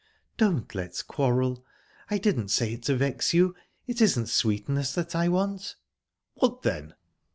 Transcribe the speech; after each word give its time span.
"Don't 0.35 0.73
let's 0.73 1.03
quarrel. 1.03 1.63
I 2.09 2.17
didn't 2.17 2.47
say 2.47 2.73
it 2.73 2.81
to 2.85 2.95
vex 2.97 3.35
you. 3.35 3.53
It 3.85 4.01
isn't 4.01 4.29
sweetness 4.29 4.95
that 4.95 5.15
I 5.15 5.27
want." 5.27 5.75
"What 6.33 6.63
then?" 6.63 6.95